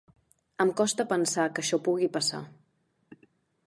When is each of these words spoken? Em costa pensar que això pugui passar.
Em 0.65 0.71
costa 0.79 1.05
pensar 1.13 1.47
que 1.53 1.65
això 1.65 1.81
pugui 1.91 2.11
passar. 2.19 2.43